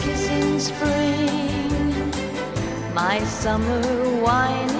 [0.00, 2.12] kiss in spring.
[2.94, 3.82] My summer
[4.22, 4.79] wine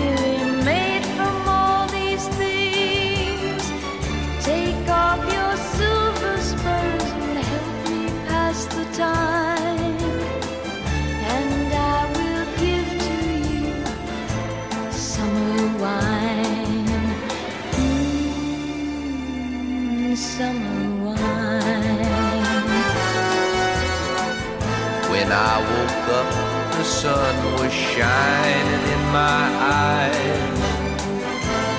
[25.31, 26.29] I woke up,
[26.75, 29.43] the sun was shining in my
[29.87, 30.59] eyes.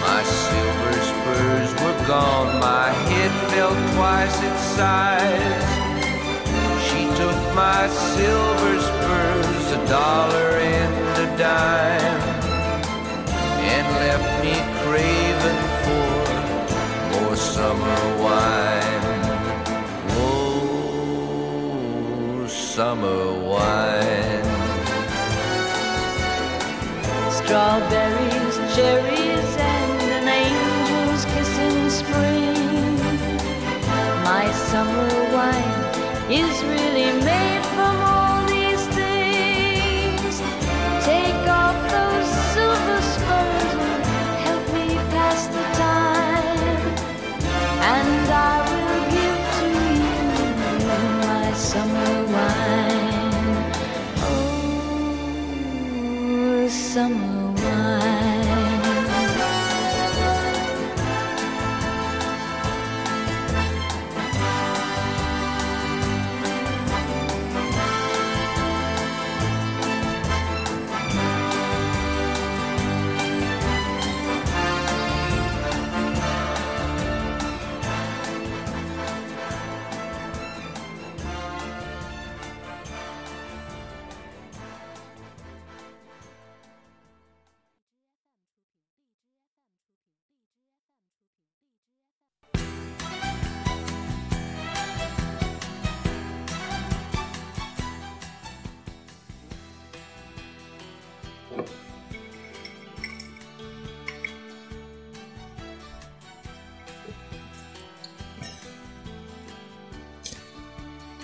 [0.01, 5.69] My silver spurs were gone, my head felt twice its size.
[6.89, 12.23] She took my silver spurs, a dollar and a dime,
[13.75, 18.82] and left me craving for more summer wine.
[22.75, 24.45] Summer wine.
[27.31, 32.97] Strawberries, cherries, and an angel's kiss in spring.
[34.25, 35.83] My summer wine
[36.31, 37.52] is really made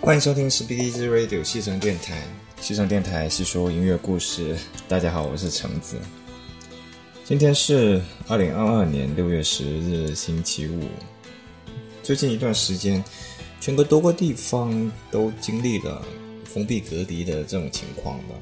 [0.09, 2.23] 欢迎收听 Speedy Radio 西城电台。
[2.63, 4.57] 西城电台是说音乐故事。
[4.89, 5.99] 大家好，我是橙子。
[7.27, 10.89] 今天是二零二二年六月十日，星期五。
[12.03, 13.05] 最近一段时间，
[13.61, 16.03] 全国多个地方都经历了
[16.43, 18.35] 封闭隔离的这种情况吧。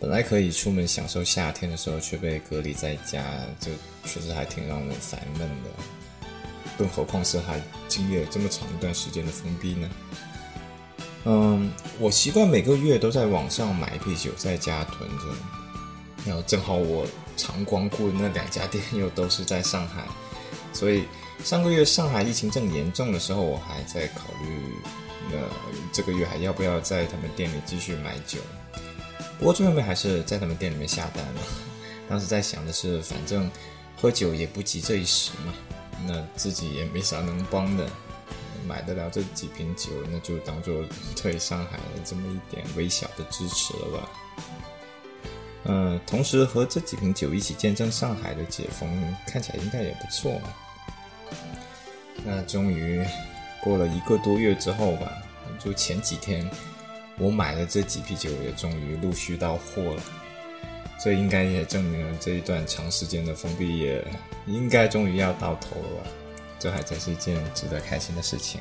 [0.00, 3.24] 本来可以出门享受夏天的时候，却被隔离在家，
[3.60, 3.70] 就
[4.04, 5.70] 确实还挺让人烦闷的。
[6.76, 9.88] 更何况是还经历了这么长一段时间的封闭呢？
[11.24, 15.24] 嗯，我习惯每个月都在网上买一瓶酒，在家囤着。
[16.26, 17.06] 然后正好我
[17.36, 20.04] 常光顾的那两家店又都是在上海，
[20.72, 21.04] 所以
[21.42, 24.74] 上个月上海疫情正严重的时候，我还在考虑，
[25.30, 25.36] 那
[25.92, 28.38] 这个月还要不要在他们店里继续买酒？
[29.38, 31.40] 不过最后面还是在他们店里面下单了。
[32.08, 33.50] 当时在想的是，反正
[34.00, 35.52] 喝酒也不急这一时嘛，
[36.06, 37.86] 那自己也没啥能帮的，
[38.66, 40.84] 买得了这几瓶酒，那就当做
[41.22, 44.10] 对上海的这么一点微小的支持了吧。
[45.66, 50.48] 嗯，同时和这几瓶酒一起见证上海的解封，看起来应该也不错嘛。
[52.24, 53.04] 那终于
[53.62, 55.12] 过了一个多月之后吧，
[55.58, 56.50] 就前几天
[57.18, 60.02] 我买的这几瓶酒也终于陆续到货了。
[61.02, 64.02] 这应该也证明了这一段长时间的封闭也
[64.46, 66.10] 应该终于要到头了吧？
[66.64, 68.58] 这还真是一件值得开心的事情。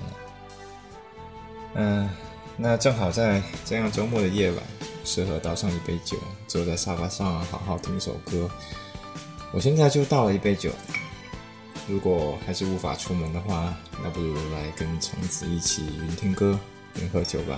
[1.73, 2.09] 嗯，
[2.57, 4.61] 那正好在这样周末的夜晚。
[5.05, 8.49] 适合倒上一杯酒，坐在沙发上好好听首歌。
[9.53, 10.69] 我现在就倒了一杯酒。
[11.87, 13.73] 如果还是无法出门的话，
[14.03, 16.59] 那不如来跟橙子一起云听歌、
[17.01, 17.57] 云喝酒吧。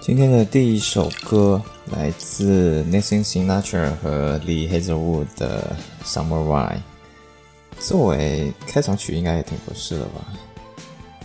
[0.00, 5.76] 今天的第一首歌来自 Nathan Sinatra 和 Lee Hazelwood 的
[6.06, 6.76] 《Summer Wine》。
[7.78, 10.26] 作为开场曲，应该也挺合适的吧。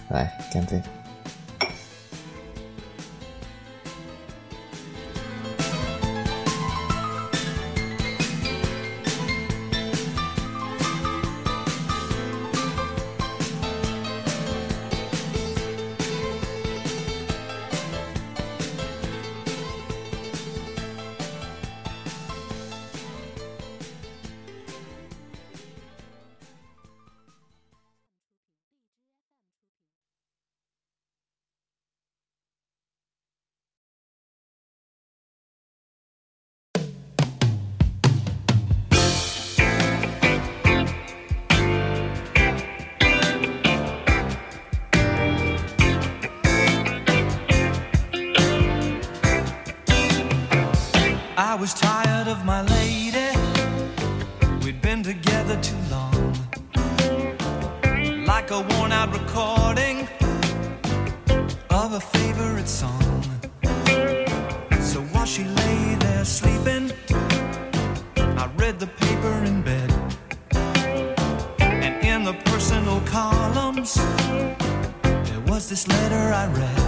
[0.10, 0.82] 来，干杯
[62.66, 63.22] favorite song.
[64.82, 66.92] So while she lay there sleeping,
[68.18, 69.92] I read the paper in bed.
[71.60, 73.96] And in the personal columns,
[75.04, 76.85] there was this letter I read.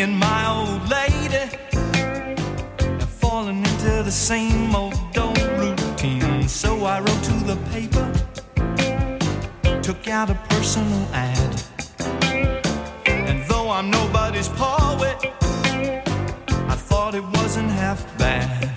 [0.00, 1.50] And my old lady
[2.78, 6.46] have fallen into the same old old routine.
[6.46, 8.06] So I wrote to the paper,
[9.82, 11.62] took out a personal ad.
[13.06, 15.18] And though I'm nobody's poet,
[16.74, 18.67] I thought it wasn't half bad.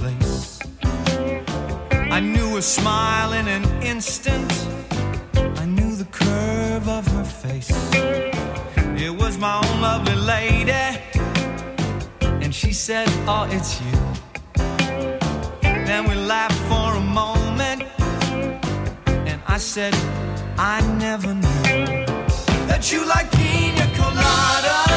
[0.00, 0.58] place.
[2.16, 4.50] I knew her smile in an instant.
[5.62, 7.70] I knew the curve of her face.
[9.06, 10.86] It was my own lovely lady.
[12.42, 13.98] And she said, Oh, it's you.
[15.88, 17.82] Then we laughed for a moment.
[19.30, 19.94] And I said,
[20.56, 20.76] I
[21.06, 21.72] never knew
[22.70, 24.89] that you like pina colada.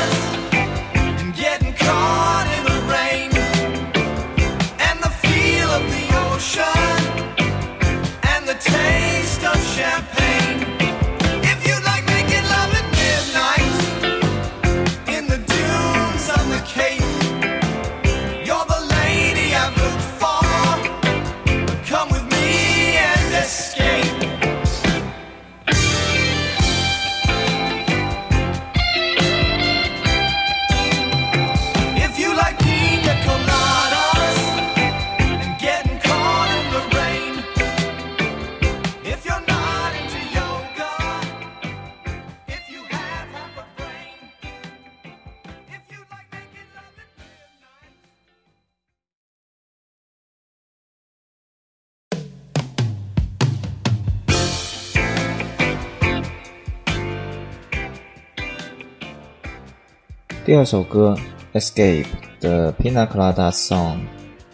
[60.45, 61.17] 第二首歌
[61.57, 62.03] 《Escape》
[62.41, 63.95] 的《Pina Colada Song》，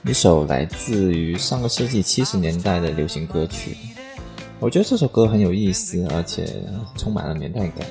[0.03, 3.75] 一首来自于上个世纪七十年代的流行歌曲。
[4.59, 6.45] 我觉得这首歌很有意思，而且
[6.95, 7.87] 充满了年代感。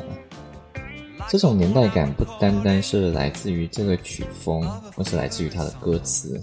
[1.29, 4.65] 这种年代感不单单是来自于这个曲风，
[4.97, 6.41] 而是来自于它的歌词。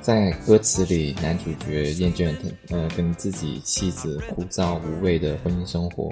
[0.00, 2.38] 在歌词里，男主角厌倦了
[2.70, 6.10] 呃跟自己妻子枯燥无味的婚姻生活，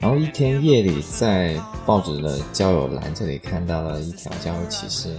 [0.00, 5.16] 然后一天夜里，在报纸的交友栏这里看到了一条交友启事，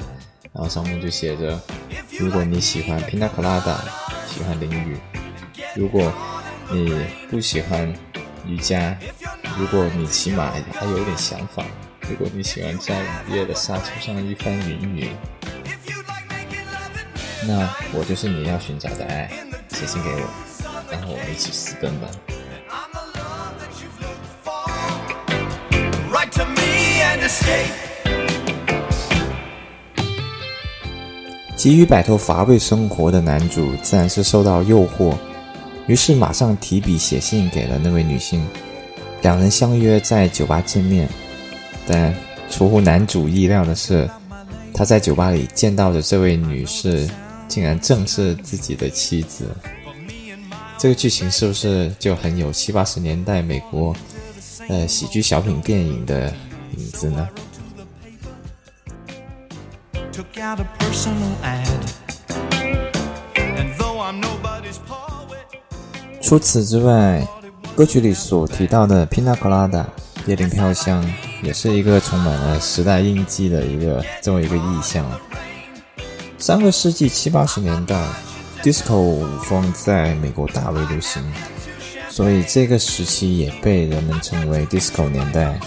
[0.53, 1.59] 然后上面就写着：
[2.17, 3.77] 如果你喜欢 Pina Colada，
[4.27, 4.95] 喜欢淋雨；
[5.75, 6.11] 如果
[6.71, 7.93] 你不喜欢
[8.47, 8.95] 瑜伽；
[9.57, 11.63] 如果你起码还有点想法；
[12.09, 15.09] 如果你喜欢在雨夜的沙丘上一番云雨，
[17.45, 19.29] 那我就是你要寻找的爱。
[19.69, 20.29] 写信给我，
[20.91, 22.07] 然后我们一起私奔吧。
[31.55, 35.13] 急于摆脱乏味生活的男主自然是受到诱惑，
[35.87, 38.41] 于是马上提笔写信给了那位女性。
[39.21, 41.09] 两人相约在酒吧见面，
[41.85, 42.15] 但
[42.49, 44.09] 出乎男主意料的是，
[44.73, 47.05] 他在酒吧里见到的这位女士，
[47.49, 49.45] 竟然正是自己的妻子。
[50.77, 53.93] 这个剧情是不是就很有七八十年代美国
[54.69, 56.33] 呃喜剧小品电影的
[56.77, 57.27] 影子呢
[66.21, 67.25] 除此之外，
[67.75, 69.85] 歌曲里所提到的 Pina Colada
[70.27, 71.03] 夜林飘香，
[71.41, 75.05] 也是一个充满了时代印记的一个这么一个意象。
[76.37, 77.99] 上个世纪七八十年代
[78.61, 81.23] ，disco 舞风在美国大为流行，
[82.09, 85.59] 所以这个时期也被人们称为 disco 年代。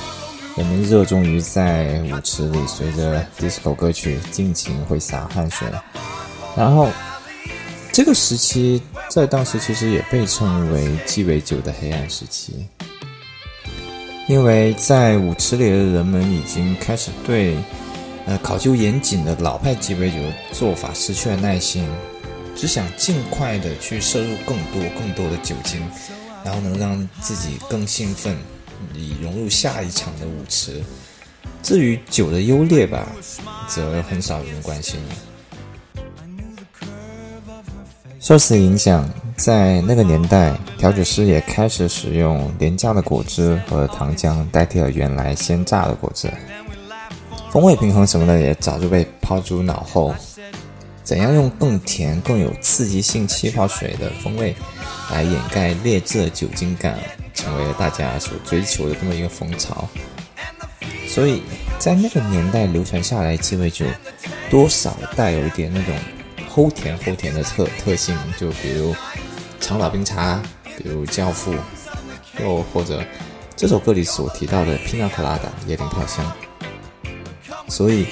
[0.54, 5.66] 人们热衷于在舞池里随着 disco 歌曲尽情挥洒汗水，
[6.54, 6.90] 然后
[7.90, 12.66] 这个时期在当时其实也被称为鸡尾酒的黑暗时期，
[14.28, 17.56] 因为在舞池里的人们已经开始对
[18.26, 20.16] 呃考究严谨的老派鸡尾酒
[20.52, 21.88] 做法失去了耐心，
[22.54, 25.82] 只想尽快的去摄入更多更多的酒精，
[26.44, 28.36] 然后能让自己更兴奋，
[28.94, 30.82] 以融入下一场的舞池。
[31.62, 33.06] 至于酒的优劣吧，
[33.68, 35.14] 则很少有人关心了。
[38.20, 46.32] 受此影响，在那个年代，调酒师也开始使用廉价的果汁和糖浆代替了原来鲜榨的果汁，
[47.50, 50.14] 风味平衡什么的也早就被抛诸脑后。
[51.04, 54.54] 怎样用更甜、更有刺激性气泡水的风味
[55.10, 56.98] 来掩盖劣质的酒精感，
[57.34, 59.88] 成为了大家所追求的这么一个风潮。
[61.06, 61.42] 所以
[61.78, 63.84] 在那个年代流传下来，鸡尾酒
[64.48, 65.94] 多少带有一点那种
[66.50, 68.94] 齁甜齁甜的特特性，就比如
[69.60, 70.40] 长岛冰茶，
[70.78, 71.54] 比如教父，
[72.40, 73.04] 又或者
[73.56, 76.32] 这首歌里所提到的 Pina Colada 夜店飘香。
[77.68, 78.06] 所以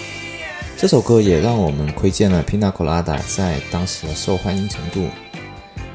[0.81, 5.07] 这首歌也让我们窥见了 Pina Colada 在当时的受欢迎程度，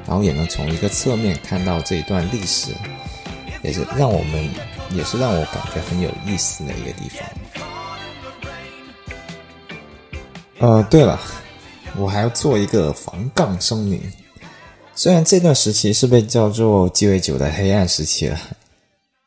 [0.05, 2.71] 然后也能从一个侧面看到这一段历史，
[3.63, 4.47] 也是让我们
[4.91, 7.27] 也是让我感觉很有意思的一个地方。
[10.59, 11.19] 呃，对了，
[11.97, 13.99] 我还要做一个防杠声明。
[14.93, 18.39] 虽然这段时期是被叫做鸡尾酒的黑暗时期了，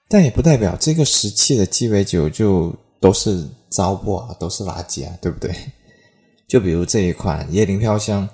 [0.09, 5.55] 但也不代表这个时期的鸡尾酒就都是糟粕啊，都是垃圾啊，对不对？
[6.49, 8.29] 就比如这一款椰林飘香，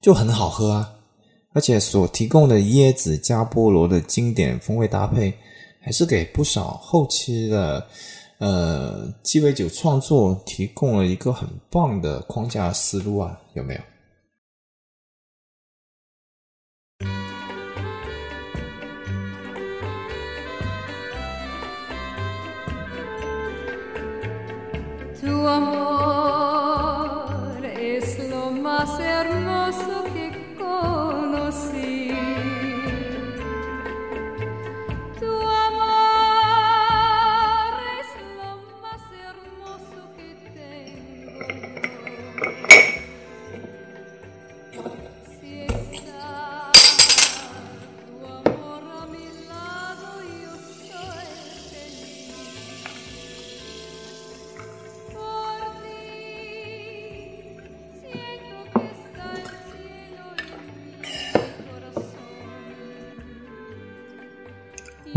[0.00, 0.92] 就很好喝啊，
[1.52, 5.32] 而且所提供的椰子加菠萝的经典风味搭配，
[5.80, 7.86] 还是给不少后期的
[8.38, 13.80] 呃鸡尾酒创作提供了一个很棒的框架思路啊，有没有？
[25.46, 25.81] amor.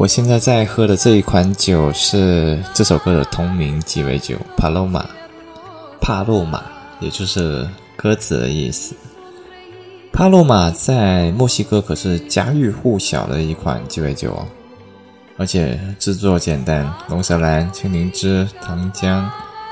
[0.05, 5.03] 我现在在喝的这一款酒是这首歌的同名鸡尾酒帕洛玛，
[5.99, 6.63] 帕洛玛
[6.99, 8.95] 也就是鸽子的意思。
[10.13, 14.45] 帕洛玛在墨西哥可是家喻户晓的一款鸡尾酒哦，
[15.37, 19.27] 而且制作简单，龙舌兰、青柠汁、糖浆，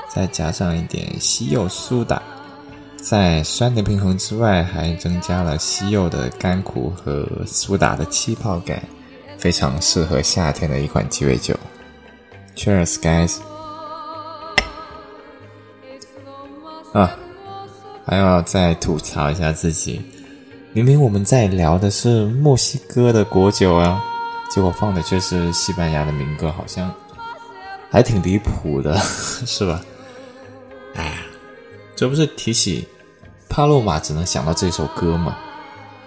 [0.08, 2.20] 再加上一点西柚苏打，
[2.96, 8.82] 在酸的平衡之外，还增加了西柚的甘苦和苏打的气泡感。
[9.44, 11.54] 非常适合夏天的一款鸡尾酒。
[12.56, 13.40] Cheers, guys！
[16.94, 17.14] 啊，
[18.06, 20.00] 还要再吐槽一下自己，
[20.72, 24.02] 明明我们在聊的是墨西哥的果酒啊，
[24.50, 26.90] 结果放的却是西班牙的民歌，好像
[27.90, 28.96] 还挺离谱的，
[29.44, 29.82] 是吧？
[30.94, 31.18] 哎，
[31.94, 32.88] 这不是提起
[33.46, 35.36] 帕洛玛只能想到这首歌吗？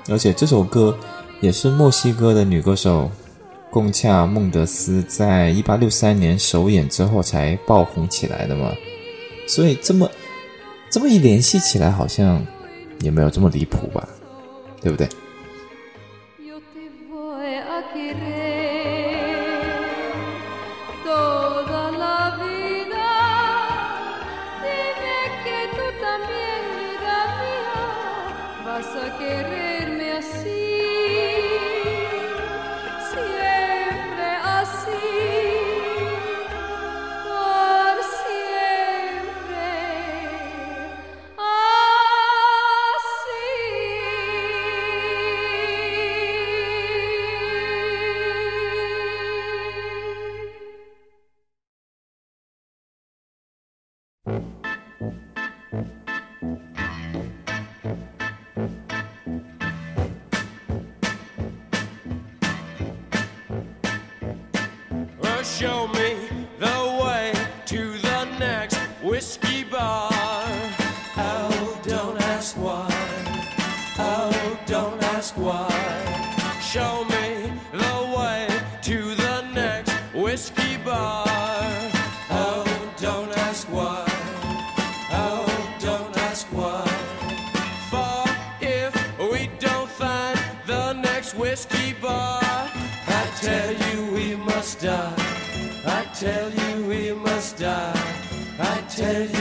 [0.10, 0.98] 而且这首歌
[1.40, 3.12] 也是墨西哥的女歌手
[3.78, 8.74] 贡恰孟德斯在一八六三年首演之后才爆红起来的嘛，
[9.48, 10.10] 所以这么
[10.90, 12.44] 这么一联系起来，好像
[13.02, 14.10] 也没有这么离谱吧，
[14.82, 15.08] 对不对
[30.00, 30.67] ？Me
[94.80, 95.14] die.
[95.86, 97.94] I tell you we must die.
[98.60, 99.37] I tell you,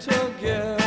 [0.00, 0.81] little girl.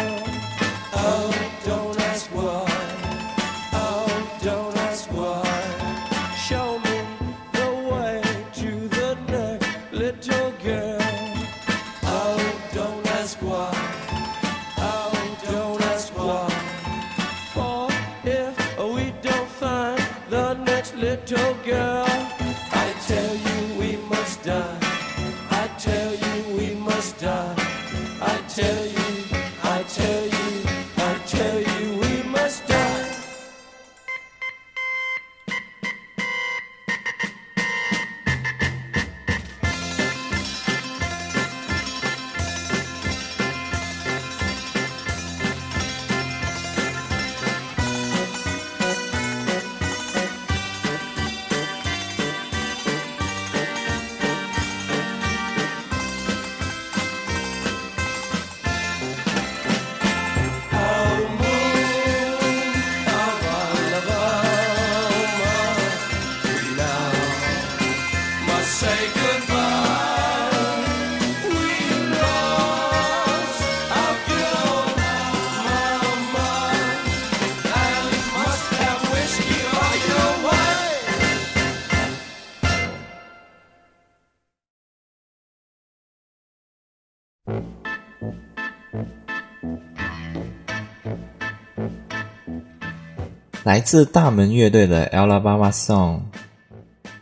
[93.65, 96.17] 来自大门乐队的《Alabama Song》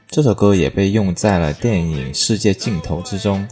[0.09, 3.47] 这首歌也被用在了电影《世界尽头》之中。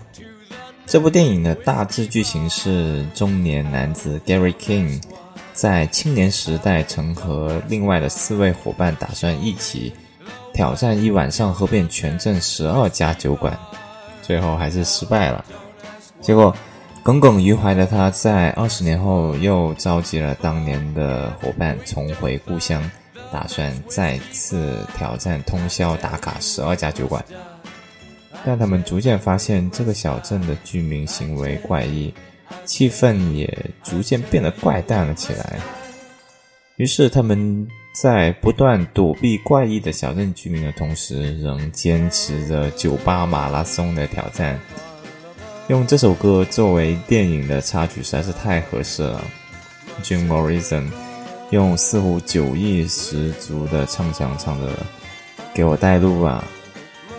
[0.86, 5.02] 这部电影的大致剧情是：中年男子 Gary King
[5.54, 9.94] 在青年时代曾和另外的四位伙伴打算一起
[10.54, 13.58] 挑战一晚上喝遍全镇十二家酒馆，
[14.22, 15.46] 最后还是失败了。
[16.20, 16.54] 结果
[17.04, 22.80] 耿耿于怀的他，在二十年后又召集了当年的伙伴重回故乡，
[23.32, 27.24] 打算再次挑战通宵打卡十二家酒馆。
[28.46, 32.14] 但他们逐渐发现，这个小镇的居民行为怪异，
[32.66, 35.60] 气氛也逐渐变得怪诞了起来。
[36.76, 37.68] 于是，他们
[38.00, 44.60] 在不断躲避怪异的小镇居民的同时，仍坚持着酒吧马拉松的挑战。
[45.72, 49.24] 用这首歌作为电影的插曲实在是太合适了。
[50.04, 50.92] Jim Morrison
[51.52, 54.68] 用似乎酒意十足的唱腔唱着
[55.56, 56.44] ：“给我带路吧，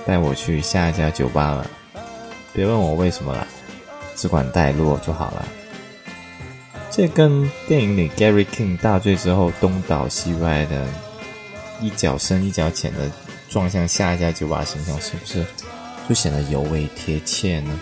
[0.05, 1.67] 带我去下一家酒吧了。
[2.53, 3.47] 别问我为什么啦，
[4.15, 5.49] 只管带路就好了。”
[6.93, 10.87] 这跟电影里 Gary King 大醉之后东倒西歪的，
[11.81, 13.11] 一脚深一脚浅的
[13.49, 15.43] 撞向下一家酒吧形象，是不是
[16.07, 17.81] 就显得尤为贴切呢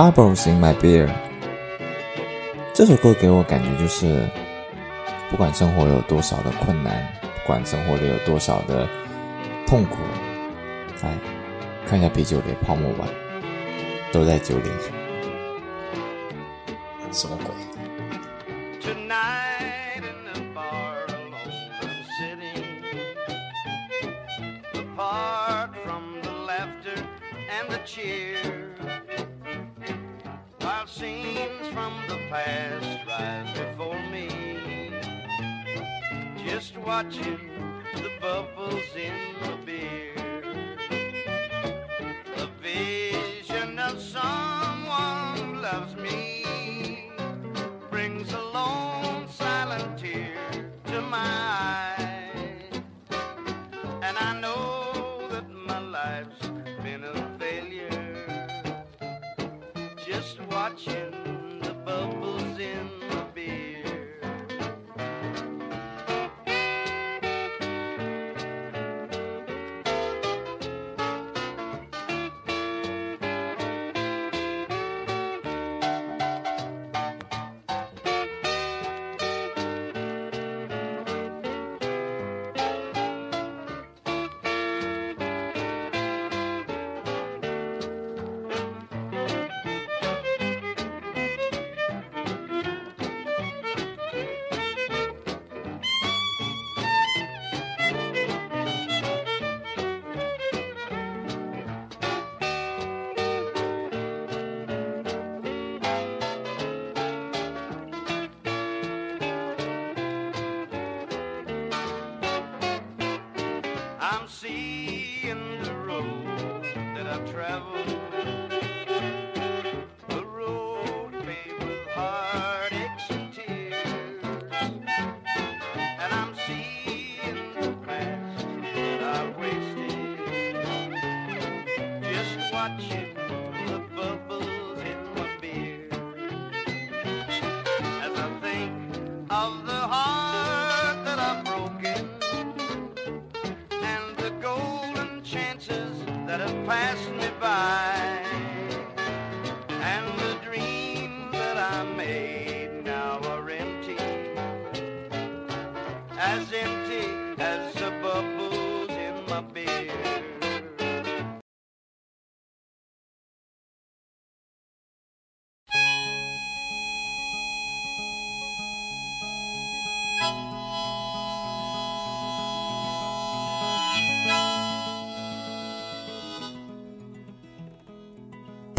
[0.00, 1.10] ？Bubbles in my beer。
[2.72, 4.26] 这首歌给我感觉就是，
[5.30, 8.88] 不管生活有多少的困难，不管生活里有多少的
[9.66, 9.98] 痛苦，
[11.02, 11.14] 来，
[11.86, 13.06] 看一下啤酒里的泡沫吧，
[14.10, 14.70] 都在酒里。
[17.12, 17.54] 什么鬼？
[32.30, 34.28] Past rise before me.
[36.46, 37.50] Just watching
[37.92, 38.89] the bubbles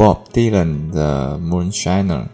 [0.01, 2.25] ，Bob Dylan 的 Moonshiner。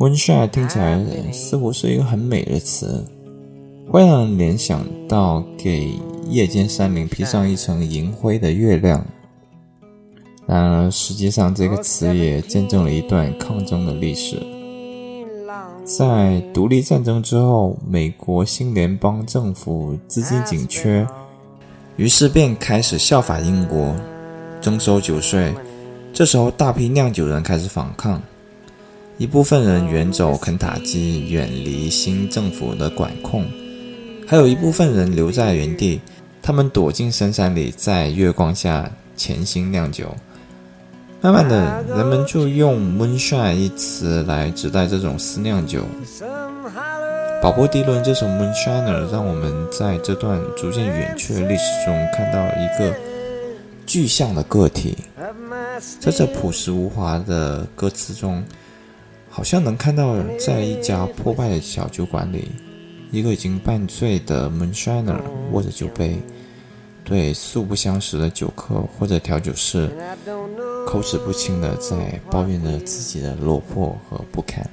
[0.00, 1.00] Moonshine 听起来
[1.32, 3.04] 似乎是一个很美的词，
[3.88, 5.96] 会让人联想到给
[6.28, 9.06] 夜间山林披上一层银灰的月亮。
[10.44, 14.44] 然而，实际上这个词也见证了一段抗争的历史。
[15.84, 21.06] 在独立战争之后，美国新联邦政府资金紧缺，
[21.94, 23.94] 于是便开始效法英国，
[24.60, 25.54] 征收酒税。
[26.14, 28.22] 这时候，大批酿酒人开始反抗，
[29.18, 33.42] 一部分人远走肯塔基，远离新政府的管控；
[34.24, 36.00] 还有一部分人留在原地，
[36.40, 40.14] 他们躲进深山里，在月光下潜心酿酒。
[41.20, 45.80] 慢慢的，人们就用 “moonshine” 一词来指代这种私酿酒。
[47.42, 52.94] 保波·迪伦这首《Moonshiner》让我们在这段逐渐远去的历史中看到一个
[53.94, 54.98] 具象的个体。
[56.00, 58.44] 在这朴实无华的歌词中，
[59.30, 62.50] 好像能看到在一家破败的小酒馆里，
[63.12, 65.20] 一个已经半醉的 Moonshiner
[65.52, 66.20] 握着酒杯，
[67.04, 69.88] 对素不相识的酒客或者调酒师
[70.84, 74.68] 口齿不清的在抱怨着自己的落魄和不堪。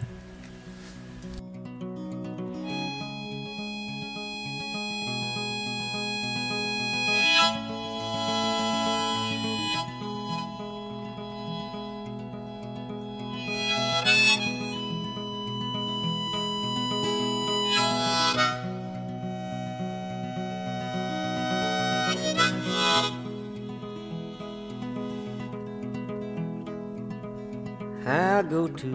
[28.51, 28.91] Go to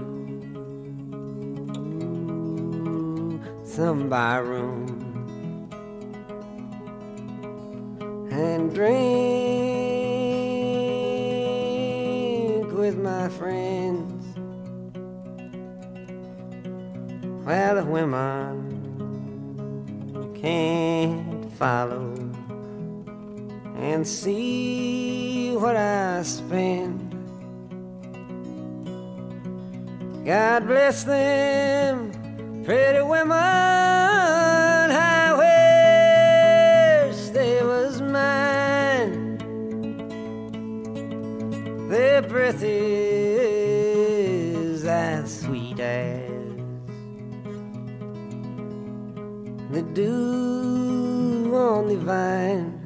[3.64, 4.84] some bar room
[8.30, 9.00] and drink
[12.70, 14.26] with my friends.
[17.46, 18.58] Well, the women
[20.38, 22.12] can't follow
[23.78, 24.45] and see
[30.66, 32.10] Bless them,
[32.64, 33.30] pretty women.
[34.90, 35.32] I
[37.06, 39.38] wish they was mine.
[41.88, 42.74] Their breath is
[44.84, 46.30] as sweet as
[49.70, 52.85] the dew on the vine.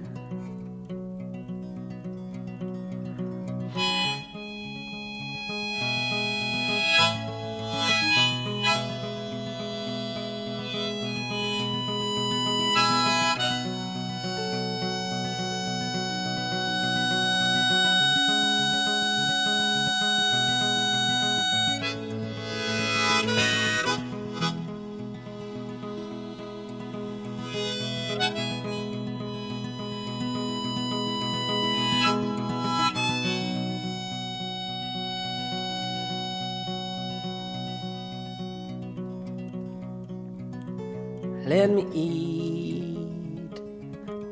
[41.50, 43.58] Let me eat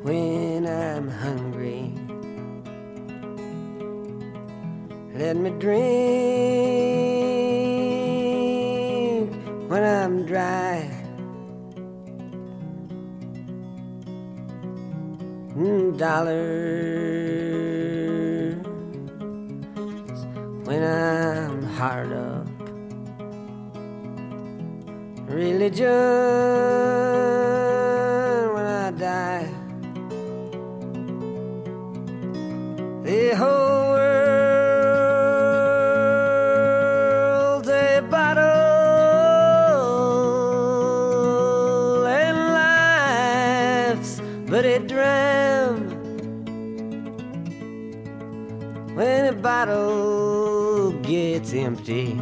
[0.03, 1.91] when I'm hungry.
[5.15, 5.79] Let me drink
[9.67, 10.89] when I'm dry.
[15.57, 16.39] Mm, dollars
[20.63, 22.47] when I'm hard up
[25.27, 27.08] religion
[49.65, 52.17] bottle gets empty.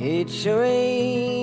[0.00, 1.33] It sure ain't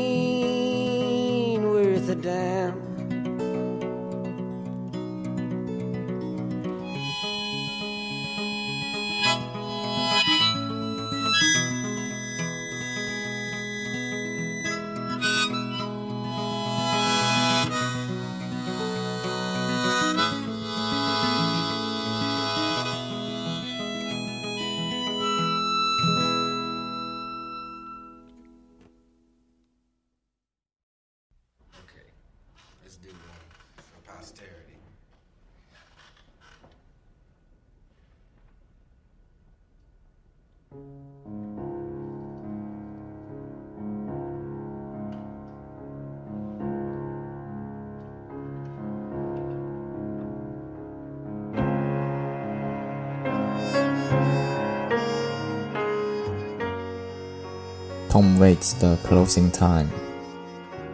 [58.41, 59.85] Waits 的 Closing Time，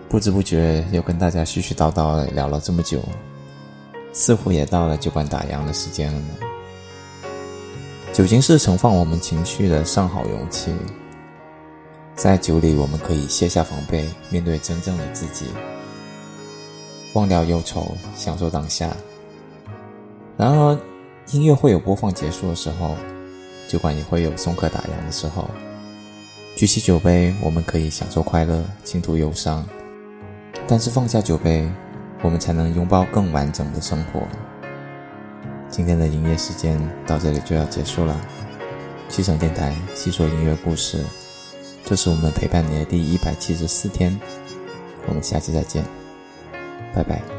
[0.09, 3.01] 不知不觉又跟大家絮絮叨叨地聊了这么久，
[4.11, 6.27] 似乎也到了酒馆打烊的时间了呢。
[8.11, 10.73] 酒精是盛放我们情绪的上好容器，
[12.17, 15.45] 在酒里我们可以卸下防备，面对真正的自己，
[17.13, 18.89] 忘掉忧愁，享受当下。
[20.35, 20.77] 然而，
[21.31, 22.97] 音乐会有播放结束的时候，
[23.69, 25.49] 酒馆也会有送客打烊的时候。
[26.57, 29.63] 举起酒杯，我们可以享受快乐，倾吐忧伤；
[30.67, 31.69] 但是放下酒杯，
[32.23, 34.23] 我们才能拥抱更完整的生活。
[35.69, 38.19] 今天的营业时间到这里就要结束了。
[39.07, 41.05] 西城电台细说音乐故事，
[41.85, 44.19] 这是我们陪伴你的第一百七十四天，
[45.05, 45.85] 我们下期再见，
[46.91, 47.36] 拜拜。